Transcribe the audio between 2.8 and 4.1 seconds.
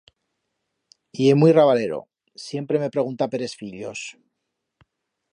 me pregunta per es fillos.